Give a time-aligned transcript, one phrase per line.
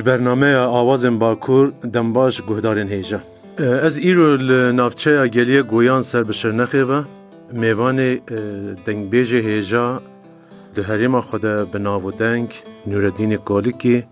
[0.00, 3.18] ji bernameya awazên bakur dem baş guhdarên hêja.
[3.86, 7.00] Ez îro li navçeya geliye goyan ser bişir nexêve,
[7.62, 8.12] mêvanê
[8.86, 9.86] dengbêjê hêja
[10.76, 12.48] di herêma xwe de bi nav deng
[12.90, 14.04] nûredînê kolikî,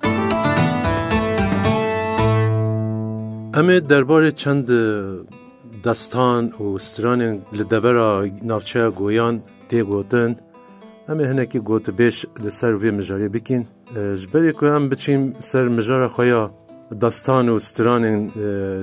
[3.61, 4.69] Em ê derbarê çend
[5.85, 8.11] destan û stranên li devera
[8.45, 10.37] navçeya goyan tê gotin,
[11.11, 13.65] ئەمێ هەنێکی گۆتبێش لەسەر وێ مژاری بکەین
[14.21, 16.43] ژبەری کویان بچین سەر مژارە خۆیا
[17.03, 18.19] دەستان و سترانên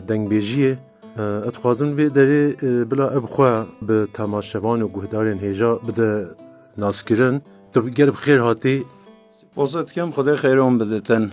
[0.10, 0.72] dengbêjiye
[1.50, 2.44] etxwazin vê derê
[2.92, 3.52] bila ev xwe
[3.88, 6.12] bi temaşevan û guhdarên hêja bide
[6.84, 7.36] naskirin
[7.74, 8.78] tu ger bi xêr hatî
[9.58, 11.24] Boza dikem xudê xêron bidetin.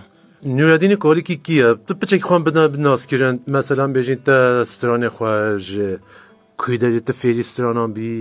[0.59, 4.37] Nûredînê kolikî kiye tu piçek xwan bidin bi naskirin meselan bêjin te
[4.73, 5.35] stranê xwe
[5.69, 5.89] ji
[6.61, 8.11] kuy derê tu fêrî stranan bî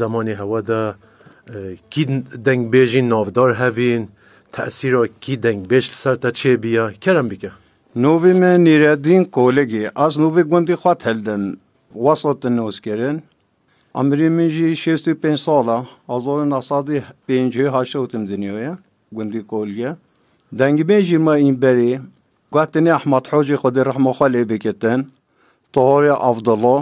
[0.00, 0.80] zemanê hewa de
[1.92, 2.02] کی
[2.46, 4.02] دەنگبێژین نۆڤدار هەوین
[4.56, 7.52] تەسیرۆ کی دەنگبێژ سەر تە چێبیە کەرم بکە
[8.04, 11.42] نوی me nîredîn kolegê ez nûvê gundî xwa heldim
[12.04, 13.16] wasatin nozkerin
[14.00, 18.74] Emirî min jî şêstû pê sala azorin asadî pêncê haşetim dinyoya
[19.16, 19.90] gundî kolge
[20.58, 21.92] dengibê jî me înberî
[22.54, 25.00] gotinê Ahmed Hocê Xdê rehmaxwa lê biketin
[25.74, 26.76] Tohorê Avdalo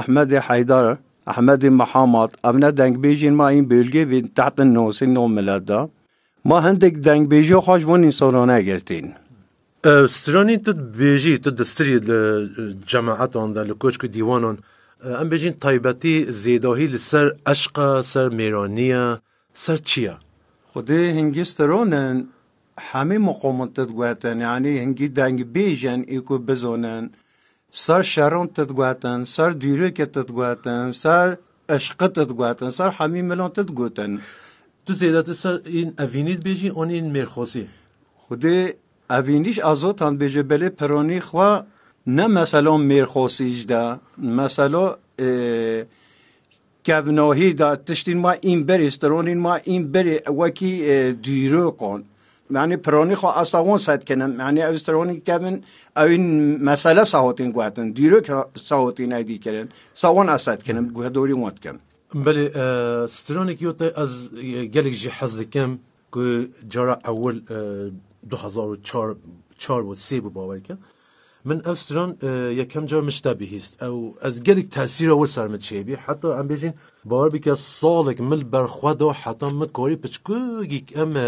[0.00, 0.96] Ahmedê Heydar
[1.30, 5.80] ئەحمەدی محەمماد ئەمە دەنگبێژین ما این بölgevên تحتن نووسین نۆملەتدا
[6.48, 9.06] ما هەندێک دەنگبێژی خۆشبوونین سۆرۆناگرتین.
[10.16, 12.20] سترانی تت بێژی تت دەستری لە
[12.90, 14.56] جەماعەتاندا لە کۆچکی دیوانان
[15.18, 19.06] ئەم بێژین تایبەتی زێداهی لەسەر ئەشقا سەر مێرانیە
[19.64, 20.14] سەر چییە؟
[20.72, 22.14] خودێ هنگسترۆنن
[22.90, 27.04] هەمێ مقۆمتت گوێتەن یانی هەنگی دەنگ بێژەن ئیکو بزۆنن.
[27.84, 31.28] سەر شەڕۆنتە دگواتن سەر دیرۆکێتە دگواتن سەر
[31.76, 34.12] عشقتە دگواتن سەر حەمی ملۆنتە دگوتن
[34.84, 37.66] تو زێدەتە سەر ئین ئەڤینیت بێژی ئۆنین مێرخۆسی
[38.24, 38.58] خودێ
[39.12, 41.50] ئەڤینیش ئازۆتان بێژە بەلێ پەرۆنی خوا
[42.16, 43.84] نە مەسەلۆم مێرخۆسیشدا
[44.38, 44.86] مەسەلۆ
[46.86, 50.72] کەڤنۆهیدا تشتین ما ئین بەری سترۆنین ما ئین بەری وەکی
[51.24, 52.00] دیرۆ کۆن
[52.50, 55.56] معنی پرۆنی خۆ ئاساوان سایتکەن معنی ئەوسترۆنی کەبن
[55.98, 56.24] ئەوین
[56.68, 58.18] مەسەلە ساوتین گواتن دیرۆ
[58.70, 61.76] ساوتی نایدیکردن ساوان ئاسادکەن گوهە دەوری وتکەم
[62.24, 62.44] بەێ
[63.16, 64.12] سترۆنێک یۆتە ئەس
[64.74, 65.70] گەلێکژی حەز دەکەم
[66.72, 67.36] جارە ئەول
[68.28, 69.14] 2004
[69.84, 70.74] بۆ سێ بوو باوەکە
[71.48, 72.10] من ئەستران
[72.60, 76.74] یەکەم جار مشتا بهیست ئەو ئەس گەلێک تاسیرەوە سەرمە چێبی حتا ئەم بێژین
[77.10, 81.26] باوە بکە ساڵێک مل بەرخوادەوە حتا من کۆری پچکوگی ئەمە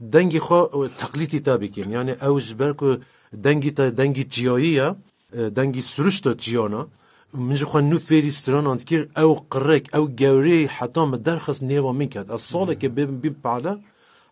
[0.00, 0.60] دەنگی خۆ
[1.00, 2.90] تەقلیتی تا بکەین یانێ ئەوش بەرک و
[3.44, 4.88] دەنگی تا دەنگی جیاییە
[5.56, 6.82] دەنگی سروشتە جیانە
[7.48, 12.08] منج خو نو فێری سترانان کرد ئەو قڕێک ئەو گەورەی حتا من دەرخست نێوە من
[12.14, 13.72] کرد ئە ساڵێکە بێ بیم پاە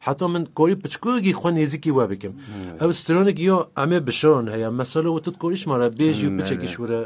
[0.06, 2.34] حتا من کۆری پچکۆیەکی خۆ نێزیکی وا بکەم
[2.80, 7.00] ئەو سترۆنێک یۆ ئەمێ بشۆن هەیە مەسەلە وتت کۆریشمارە بێژی و بچێکی شورە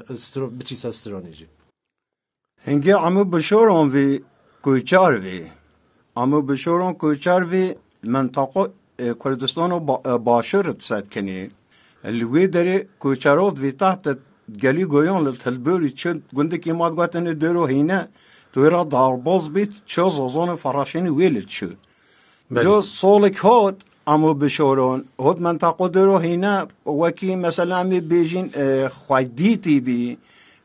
[0.59, 1.48] بچی سا سترۆنێژی
[2.66, 4.09] هەنگێ ئەمە بشۆڕۆن وی
[4.65, 5.41] کوچار وی
[6.19, 7.66] ئەمە بشۆڕۆن کوچار وی
[8.05, 8.69] منطقه
[9.25, 9.78] کردستان و
[10.19, 11.49] باشر سد کنی
[12.05, 14.19] لوی داره کوچارات وی تحت
[14.62, 18.09] گلی گویان لطلبوری چند گنده که مادگاتن درو هینه
[18.53, 21.77] توی را دارباز بیت چه زازان فراشین ویلت شد
[22.62, 23.75] جو سالک هات
[24.06, 28.50] اما بشورون هد منطقه درو هینه وکی مثلا می بیجین
[28.89, 30.19] خویدیتی بی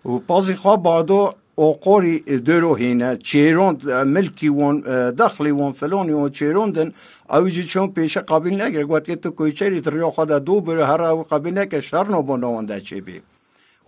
[0.06, 1.34] و پازی خواه بادو
[1.64, 2.14] ئۆقۆری
[2.48, 3.80] دەرۆهینە چێرۆند
[4.16, 4.76] ملکی وۆن
[5.22, 6.90] دەخلی وۆن فلۆنی وۆ چێرۆندن
[7.34, 11.78] ئەویجی چۆن پێشە قابل نەگرێت گواتێت تو کوچەری دڕیۆخوادا دوو بر هەرا و قابل نەکە
[11.90, 13.20] شارنۆ بۆ نەوەندا چێبێ.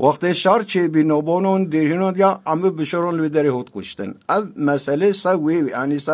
[0.03, 4.11] وەختێ شار چێبی نۆبۆنۆن دێهینۆ یا ئەمە بشۆرۆن لێ دەری هۆت کوشتن.
[4.31, 6.13] ئەو مەسلەی سا وێوی ئەنیستا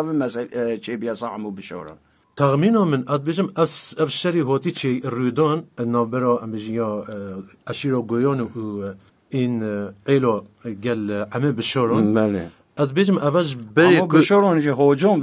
[0.83, 1.93] چێبیسا ئەموو بشۆرە.
[2.39, 3.49] تەغمینۆ من ئەبێژم
[3.99, 5.59] ئەف شەری هۆتی چی ڕوودۆن
[5.93, 6.89] نابەرە ئەمژیا
[7.69, 8.47] ئەشیرۆ گوۆن و
[9.35, 9.53] این
[10.07, 10.33] ئەیلۆ
[10.85, 11.01] گەل
[11.33, 12.03] ئەمە بشۆڕۆن
[12.81, 13.49] ئەبێتم ئەڤش
[14.13, 15.17] بشۆڕۆن هۆجۆم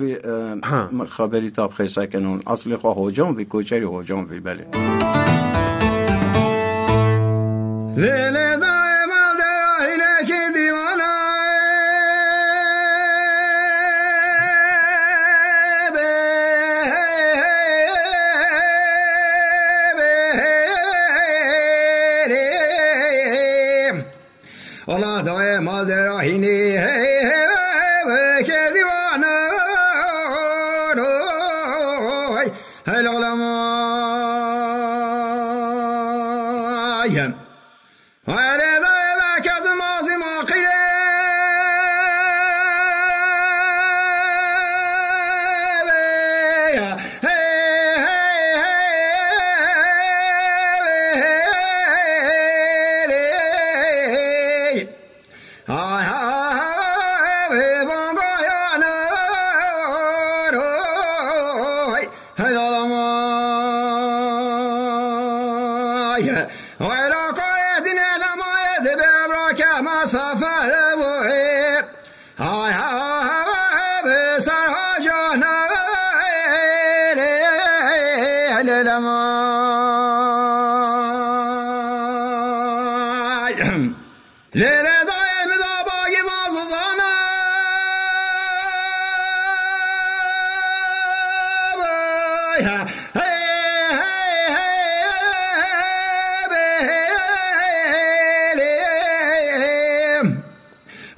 [1.17, 4.69] خەبەری تا بخێساکەنون ئەاصلی خوا هۆجۆم بی کۆچەری هۆجۆم بی بەێ لێ
[8.35, 8.50] لێ
[55.71, 56.20] ئاها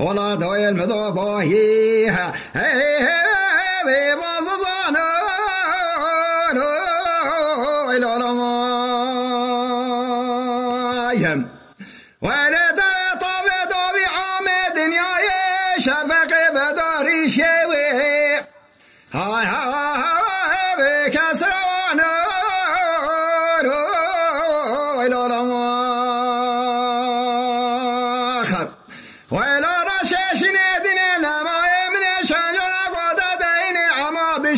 [0.05, 2.27] وڵا دۆێن مدۆ بۆ هیها
[2.59, 3.12] هەیە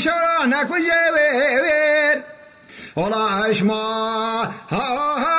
[0.04, 1.30] شەڕە نەکوژێوێ
[3.00, 3.86] وڵاشما
[4.72, 5.38] هاها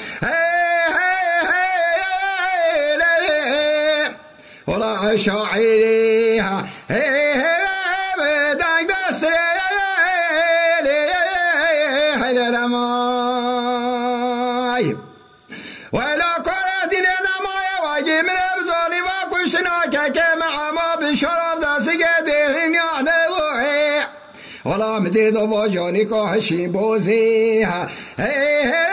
[4.68, 6.66] ولا شاعري ها
[8.20, 9.22] بدك بس
[12.14, 14.98] حلا لماي
[15.94, 23.12] ولا كرة لماي واجي من ابزاري وكشنا كما ما بشرف داسي قدرين يعني
[24.66, 28.85] ولا مديد وجوني كوحشي بوزيها هي هي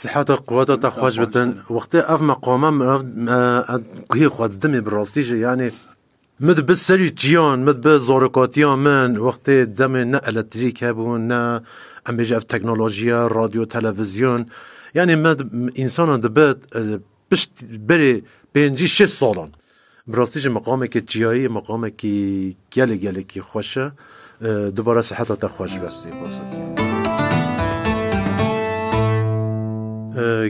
[0.00, 2.70] سحاتە قوتە تا خۆش بدن وەختێ ئەفمە قۆمە
[4.10, 5.68] کوهی خۆت دەمی بڕاستیژە یانی
[6.46, 11.42] مت بە سەری جیان مت بە زۆرکاتیان من وەختێ دەمێ نە ئەلەتریک هەبوون نە
[12.06, 14.40] ئەمێژ ئەف تەکنۆلۆژیە رادیۆ تەلەڤزیۆن
[14.96, 15.14] یعنی
[15.78, 16.58] ئینسانە دەبێت
[17.30, 17.52] پشت
[17.88, 18.14] بەرێ
[18.54, 19.50] پێنج ش ساڵان
[20.10, 22.16] بڕاستیژە مقامێکی جیایی مقامێکی
[22.74, 23.86] گەلێ گەلێکی خۆشە
[24.76, 26.69] دووبارە سحاتە تا خۆش بەستی بۆ.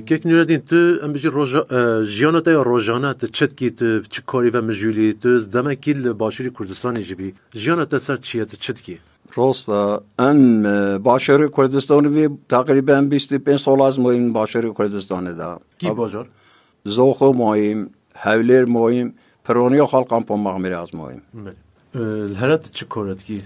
[0.08, 1.30] کێک نوێدین تو ئەم بژی
[2.16, 3.68] ژیانە تای ڕۆژانە چتکی
[4.12, 7.28] چ کاری بە مژولی تو دەمەکی لە باشووری کوردستانی ژبی
[7.62, 8.96] ژیانە تە سەر چیە چتکی
[9.36, 9.80] ڕۆستە
[10.20, 10.40] ئەم
[11.08, 16.26] باشێری کوردستانوی تاقریبا 25 سال از مهم باشێری کوردستاندا بۆژۆر
[16.96, 17.80] زۆخ مایم
[18.24, 19.08] هەولێر مۆیم
[19.46, 21.22] پەرۆنیە خەڵقان پۆ مەغمیری از مایم
[22.40, 23.40] هەرەت چ کۆرەتکی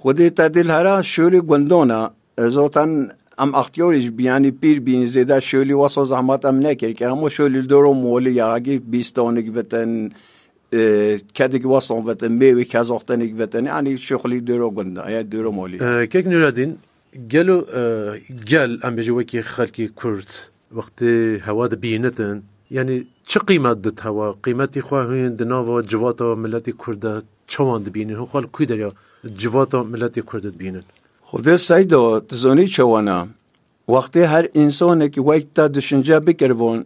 [0.00, 2.00] خودی تەدیل هەرا شووری گوندۆنە
[2.54, 2.90] زۆتەن
[3.40, 8.32] ئەم ئەختیۆریش بیانی پیر بینی زێدا شۆلی وەسۆ زەحمات ئەم نەکردکە هەموو شۆلی دۆرۆ مۆلی
[8.42, 9.90] یاغی بیستۆنێک بتەن
[11.36, 15.78] کەدێک وەسڵ بەتن بێوی کەزۆختنێک بەتەن ئانی شخلی دۆرۆ گوند ئایا دۆرۆ مۆلی
[16.12, 16.72] کێک نورادین
[17.32, 17.58] گەل و
[18.50, 20.30] گەل ئەم بێژوەکی خەلکی کورد
[20.76, 21.14] وەختی
[21.48, 22.36] هەوا دەبینەتن
[22.76, 22.96] یعنی
[23.30, 27.12] چ قیمەت دت هەوە قیمەتی خوا هوێن دناەوە جواتەوە ملەتی کووردە
[27.52, 28.92] چۆوان دەبینن هەخواال کوی دەریەوە
[29.42, 30.84] جواتەوە ملەتی کوردت بینن
[31.30, 33.16] خودێ سەیدەوە زۆنی چۆوەە
[33.94, 36.78] وەختێ هەر ئینسۆنێکی وەک تا دشنجە بکردبوون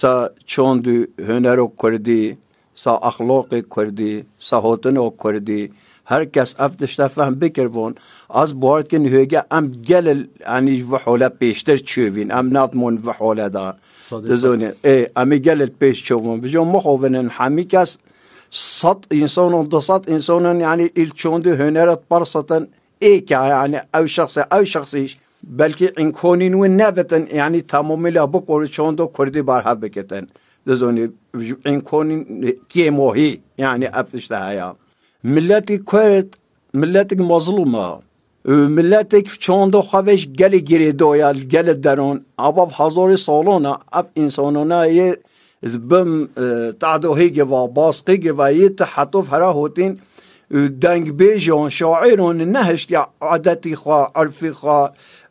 [0.00, 0.12] سا
[0.52, 2.22] چۆند و هوەر و کوردی
[2.84, 4.14] سا ئەخلۆقی کوردی
[4.48, 5.62] ساهۆتنەوە کوردی
[6.10, 7.92] هەر کەس ئەف تشتا فەم بکردبوون
[8.38, 10.06] ئەس بردکن هێگە ئەم گەل
[10.50, 13.68] ئەنیش بەحۆلە پێشتر چێوین ئەم ناتمون بەحۆلەدا
[14.30, 17.90] دەزۆنێ ئێ ئەمی گەلت پێش چۆمون بژۆ مخۆڤنن حەمی کەس
[18.50, 22.64] 100 ئینسۆن و 200 ئینسۆنن یعنی ئیل چۆندی هوەرت پەرسەتەن
[23.04, 25.10] ئێکیانە ئەو شخصە ئەو شخصیش
[25.58, 30.24] بەلکی ئینکۆنین و نەبێتن ینی تەمۆمیلا بکۆری چۆندۆ کوردی بارها بکەن
[30.66, 31.04] دەزۆنی
[31.68, 32.20] ئینکۆنین
[32.72, 33.30] کێمۆهی
[33.64, 34.68] یعنی ئەفتشتە هەیە
[35.34, 36.28] ملەتی کورد
[36.80, 37.88] ملەتێک مەزلومە
[38.76, 45.08] ملەتێک چۆندۆ خەوێش گەلی گرێدۆیە گەلە دەرۆن ئەوە حەزۆری سۆڵۆنە ئەف ئینسۆنۆنایە
[45.90, 46.10] بم
[46.82, 49.92] تعدۆهێگەوە باسقیگەوە یە تە حەتۆف هەرا هتین
[50.82, 54.80] دەنگبێژۆن شاعێرۆن نەهشت یا عادەتی خوا ئەرفی خوا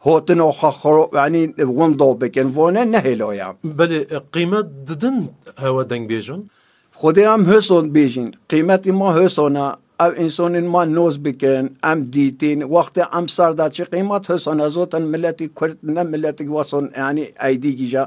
[0.05, 1.43] هۆتن و خەخڕۆانی
[1.79, 3.99] وندۆ بکەن بۆنە نەهێلۆیە بەێ
[4.35, 5.17] قیمەت ددن
[5.63, 6.41] هەوە دەنگبێژن
[6.99, 9.65] خودیان هەسۆن بێژین قیمەتی ما هەسۆنە
[10.01, 15.77] ئەو ئینسۆنینما نۆز بکەن ئەم دیتین وەختە ئەم ساردا چ قیمات هەسۆنە زۆتن ملەتی کورد
[15.95, 18.03] نە ملەتی وەسۆن ینی ئەیدیگیژە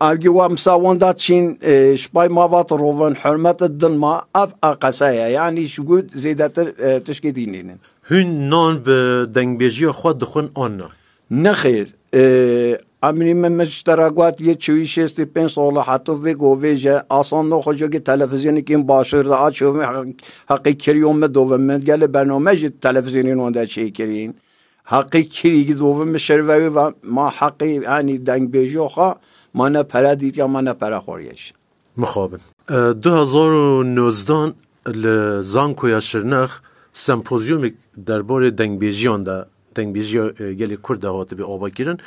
[0.00, 1.54] ئاگی وا مساوەندا چین
[1.96, 6.66] شپای ماوات ڕۆڤن حرمەتە دنما ئەف ئاقەسەیە یانی شگووت زیدەتر
[7.06, 7.78] تشکی دینێنن
[8.10, 10.88] هون نان بە دەنگبێژیە خوا دخن ئۆنا
[11.44, 11.86] نەخیر
[13.04, 18.80] ئەمری من مشتەراگوات یە چوی شێستی پێ سۆڵە حتۆ بێ گۆڤێژە ئاسان نۆ خۆجۆگی تەلەڤزیێنێکین
[18.90, 19.68] باشردا ئاچۆ
[20.50, 24.32] حەقی کریۆمە دۆڤمنت گەلە بەرنۆمەژی تەلەڤزیێنین ئۆدا چێکرین
[24.84, 26.86] hakkı kirî dovin min şervevî ve
[27.16, 29.08] ma heqê enî dengbêjî xwa
[29.54, 31.42] ma nepere dît ya ma nepere xwaryeş.
[31.96, 32.40] Mixabin.
[32.68, 34.50] 2009dan
[35.02, 36.50] li Zankoya Şirnex
[36.92, 37.74] sempozyomik
[38.06, 39.44] derborê dengbêjiyan de
[39.76, 40.26] dengbêjiya
[40.60, 41.98] gelê Kurd de hatibi avakirin.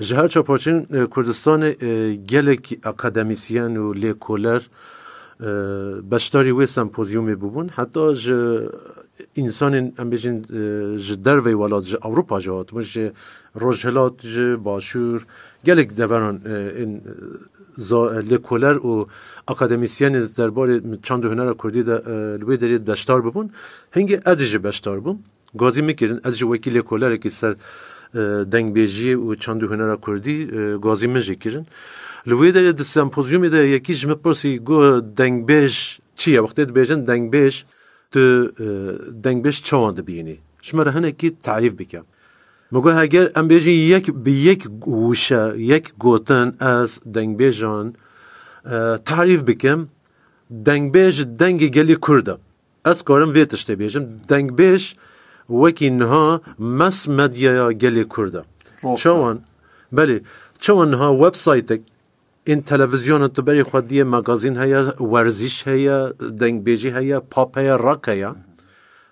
[0.00, 1.70] Ji her çapaçin Kurdistanê
[2.12, 4.60] gelek akademisyen û lêkoler,
[6.12, 8.04] بەشداری وێ سەمپۆزیومێ ببوون حتا
[9.38, 10.36] ئینسانین ئەم بێژین
[11.06, 13.04] ji dervê welat ji Ewropa jehatmir ji
[13.60, 15.20] rojhilat ji başûr
[15.64, 16.36] gelek deveran
[18.30, 19.08] li koler û
[19.52, 21.96] akademîsyenê derbarê çand hunera Kurdî de
[22.48, 23.48] wê derê beşdar bibûn
[23.96, 25.16] hingê ez ji beşdar bûm
[25.54, 27.54] gazî mikirin ez ji wekî lê kolerekî ser
[28.52, 30.36] dengbêjiye û çand hunera Kurdî
[30.84, 31.66] gazî min jê kirin.
[32.28, 36.62] Li wê de di sempozyumê de yekî ji min pirsî got dengbêj çi ye wextê
[36.70, 37.54] dibêjin dengbêj
[38.10, 38.20] tu
[39.24, 40.36] dengbêj çawan dibînî.
[40.62, 42.04] Ji me re hinekî tarîf bikem.
[42.70, 44.62] Mugu heger em bêjî yek bi yek
[45.10, 47.92] wşe yek gotin ez dengbêjan
[49.04, 49.88] tarîf bikim
[50.52, 52.38] dengbêj dengê gelî Kurda.
[52.86, 54.94] Ez karim vê tiştê bêjim dengbêj
[55.56, 56.24] وەکی نها
[56.78, 57.52] مەس مەدیە
[57.82, 58.42] گەلی کووردە
[59.02, 59.36] چۆن
[59.96, 60.16] بەێ
[60.64, 61.80] چۆن نها وبسایتێک
[62.48, 64.80] این تەلەڤزیۆنە تو بەری خودیە مەگازین هەیە
[65.12, 65.98] وەرزیش هەیە
[66.40, 68.30] دەنگبێژی هەیە پاپەیە ڕاکەیە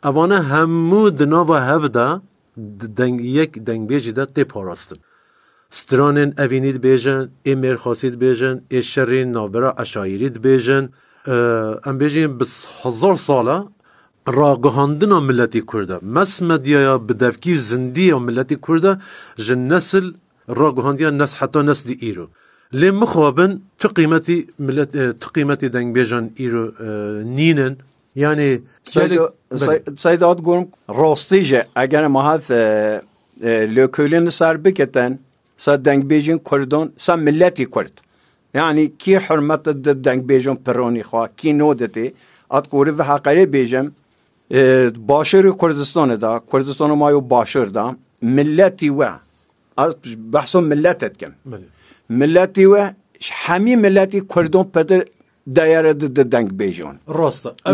[0.04, 2.08] ئەوانە هەموو دناوە هەفدا
[3.40, 4.98] یەک دەنگبێژیدا تێپاڕاستن
[5.78, 10.84] سترانên evînî dibêjin ê mêrxasî dibêjin ê şerên navbera eşaîrî dibêjin
[11.90, 12.44] em bêjin bi
[12.82, 13.58] hezar sala
[14.34, 18.92] ڕاگەهاندنا milleti Kurda mes medyaya bi devkî zindiya milleti Kurda
[19.46, 20.06] ji nesil
[20.58, 22.26] ڕاگەhandiya nes heta neslî îro
[22.80, 24.38] lê mixwabin tu qîmetî
[25.20, 26.64] tu qîmetî dengbêjan îro
[27.36, 27.76] nînin
[28.14, 28.60] yani
[29.96, 32.42] saydat gorum rastî je eger mahat
[33.76, 35.20] lêkolên ser biketin
[35.56, 37.94] sa dengbêjin Kurdon sa milletî Kurd
[38.54, 42.12] yani kî hurmet di dengbêjan peronî xwa kî nodetê
[42.50, 43.86] at gorî ve heqerê bêjim
[45.08, 49.08] Başerê Kurdistanê da Kurdistan mayo başir da milletî we
[50.16, 51.34] behsom millet etkim
[52.08, 52.94] milletî we
[53.32, 55.08] hemî milletî Kurdan pedir
[55.56, 56.94] dayere di di deng bêjon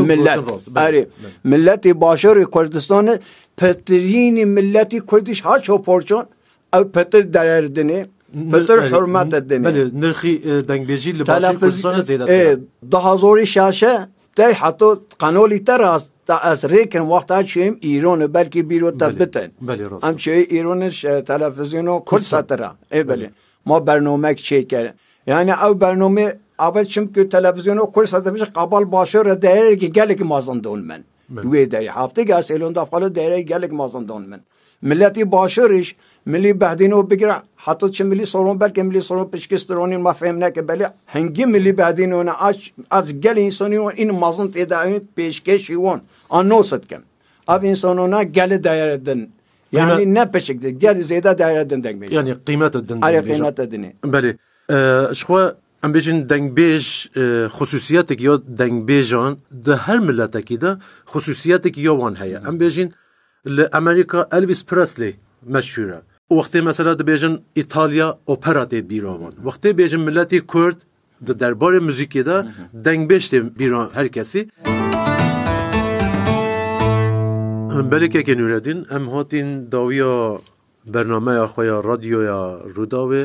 [0.03, 1.09] millet
[1.45, 3.19] milletê başerê Kurdistanê
[3.57, 6.27] petirînî milletî Kurdiş her çoporçon
[6.75, 8.07] ew petir dayerdinê
[8.53, 9.63] بتر حرمت edin
[10.03, 12.59] نرخی دەنگبێژی لە
[12.93, 13.93] دهزۆری شاشە
[14.39, 14.91] دای حتۆ
[15.23, 19.51] قەنۆلی تەڕاست تا ez rêkin wexta çûyêm îronê belkî bîro te bitin
[20.11, 20.91] em çê îronê
[21.25, 23.29] televizyon û kur setira ê belê
[23.65, 24.93] ma bernomek çêkere
[25.27, 26.27] yani ew bernomê
[26.61, 31.03] ev çimkû televizyon û kur setbij qebal başê re derekî gelekî mazin don min
[31.53, 34.41] wê derê heftê ez êlon dafalo derê gelek mazin don min
[34.83, 35.89] milletî başêriş
[36.27, 41.73] ملی بەدینەوە بگرە حتى ملی سەڵۆن بەلکە ملی سەڵۆ پشکسترۆنی مەفهم نەکە بەلێ هەنگی ملی
[41.81, 42.35] بەدینەوەە
[42.95, 46.01] ئەس گەلی ئینسانیەوە این مازن تێداوی پێشکەشی وۆن
[46.33, 47.03] ئەن نوسەکەم
[47.49, 49.21] ئەو ئینسانۆنا گەلە دایرەدن
[49.77, 52.97] یعنی نەپشک گەلی زێدا دایرەدن دەنگ ینی قیمەتە دن
[53.31, 54.31] قیمەتە دنێ بەێ
[55.21, 55.43] شخوا
[55.83, 56.85] ئەم بێژن دەنگبێژ
[57.57, 59.33] خصوصیتێک یۆ دەنگبێژان
[59.67, 60.73] دە هەر ملەتەکیدا
[61.13, 62.89] خصوصیتێک یۆوان هەیە ئەم بێژین
[63.57, 65.13] لە ئەمریکا ئەلویس پرسلی
[65.55, 66.01] مەشورە
[66.39, 70.79] وەختێ مەسەلا دەبێژن ئیتالیا ئۆپەرا تێ بیرۆمان وەختێ بێژن ملەتی کورد
[71.29, 72.37] di derbarê muzîkê de
[72.87, 74.41] dengbêj tê bîran herkesî.
[77.77, 80.15] Hemberêkeke nûredîn em hatîn dawiya
[80.95, 82.41] bernameya xweya radyoya
[82.77, 83.23] Rûdawê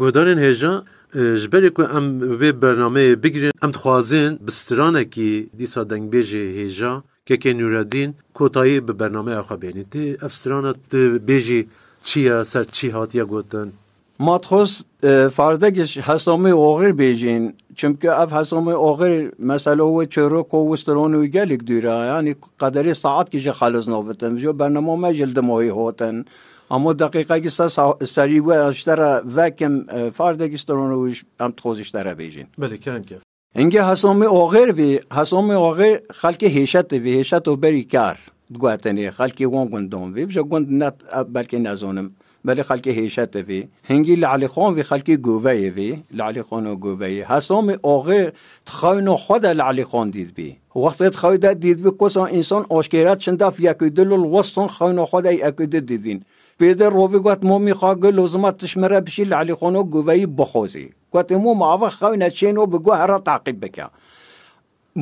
[0.00, 0.72] guhdarên hêja
[1.40, 2.06] ji berê ku em
[2.40, 6.92] vê bernameyê bigirin em dixwazin bi stranekî dîsa dengbêjê hêja
[7.26, 10.72] keke nûredîn kotayî bi bernameya xebênî tê ev strana
[11.30, 11.60] bêjî
[12.08, 13.68] چییە سەر چی هاتیە گوتن
[14.28, 14.78] ماتخۆست
[15.36, 17.42] فاردەگەش هەسەمی ئۆغر بێژین
[17.78, 19.12] چمکە ئەف هەسەمی ئۆغر
[19.50, 26.16] مەسەلەوە چێرۆک و وسترۆن و گەلێک دوورایانی قەدەری ساعت کیژە خەلزنەوەتن ژۆ بەرنەمە مەژلدمەوەی هۆتن
[26.72, 27.50] ئەمە دقیقاکی
[28.14, 29.74] سەری وە شتەرە ڤکم
[30.16, 33.18] فاردەگی سترۆن وش ئەم تخۆزیشتەرە بێژین بەکەنکە
[33.58, 34.68] ئەنگە هەسەمی ئۆغێر
[35.18, 35.90] هەسەمی ئۆغێ
[36.20, 38.16] خەلکی هێشەت هێشەت و بەری کار
[38.58, 40.96] دواتنێ خەکی وان گوندۆمێ بژە گوند نات
[41.34, 42.08] بەرکە نازۆنم
[42.46, 47.76] بەلی خەکی هێشەتەێ هەنگی لە علی خۆنوی خەکی گوڤەیەێ لە علی خۆن و گوڤەیە هەسۆمی
[47.86, 48.22] ئۆغێ
[48.68, 50.50] تخەون و خۆدا لە علی خۆن دیتبی
[50.84, 56.18] وەختێت خەودا دیتبی کۆسان ئینسان ئۆشکێرات چنداف یەکویدل و وەستن خەون و خۆدای ئەکویدە دیدین.
[56.60, 60.86] پێدە ڕۆڤ گوات مۆمی خاگەل و زمات تشمەرە بشی لە علی خۆن و گوڤایی بخۆزی
[61.14, 63.86] گواتێ مۆ ماوە خەونە چێن و بگوە هەرە تاقیب بکە.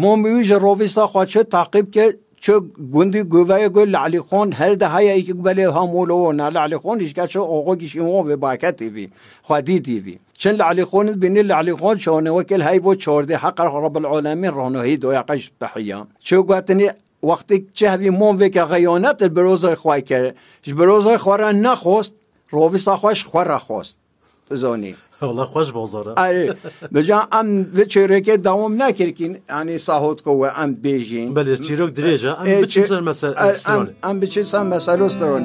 [0.01, 2.53] مۆمی ویژە ڕۆڤستا خواچێت تاقیب کرد ço
[2.93, 7.25] gundî guveye gul Aliî xon her de heye iki gubelê hamolo na Aliî xon îşke
[7.33, 9.05] ço oxo gişî o ve baketî vî
[9.49, 13.69] xwedî dîvî çin li Aliî xon binî li Aliî xon çonewekil hey bo çordê heqer
[13.75, 16.89] xrobil olemî ronohî doya qeş behiya ço gotinî
[17.31, 20.29] وقتی چه هەوی مۆڤێکە غەیۆنەت بەۆزای خوای کرد
[20.67, 22.13] ji بەۆزای خۆرە نەخۆست
[22.55, 23.93] ڕۆویستا خۆش خۆرە خۆست
[24.63, 24.95] زۆنی
[25.53, 26.13] خۆش بۆزۆرە
[26.95, 27.49] بەجا ئەم
[27.93, 34.17] چێرەکە داوام ناکردین ئەنی ساهۆتکەوە ئەم بێژین بەێ چیرۆک درێژە ئەم بچێ سەر مەسەرۆن ئەم
[34.23, 35.41] بچێ سا مەسەرۆستەوەە.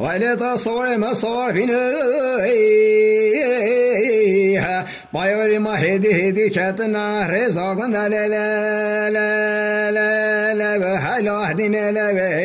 [0.05, 1.83] وەلێتە سۆڕێ مە سۆڕبینە
[5.15, 8.49] باەوەری ما هێدی هێدی کەتنا ڕێزاگەندا لە لە
[9.17, 9.29] لە
[9.97, 10.11] لە
[10.61, 12.43] لە بە هەلاهدینە لەوێ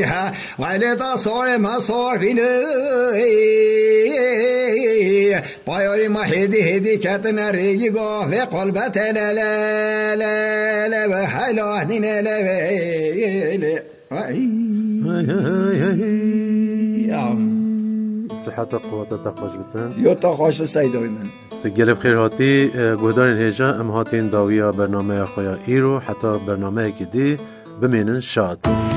[0.05, 2.41] ها غلطة صور ما صور فيني
[5.67, 12.41] بايوري ما هدي هدي كاتنا ريجي قوفي قلبتنا لا لا لا لا بحلو اهدنا لا
[18.47, 21.29] صحة قوة تقوش بتن يو تقوش سيدوي من
[21.79, 22.53] گەلب خێرهاتی
[23.03, 27.39] گۆدارین هێژە ئەم هاتین داویە بەرنمەیە خۆیان ئیر و حتا بەرنمەیەکی دی
[27.81, 28.90] بمێنن شاد.